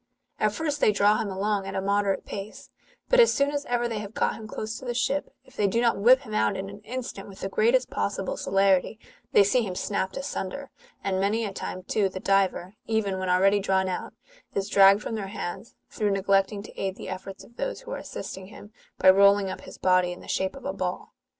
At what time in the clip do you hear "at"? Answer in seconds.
0.39-0.51, 1.67-1.75